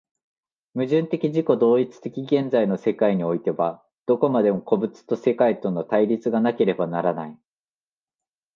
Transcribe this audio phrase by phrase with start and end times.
[0.73, 7.37] 矛盾的自己同一的現在の世界においては、どこまでも個物と世界との対立がなければならない。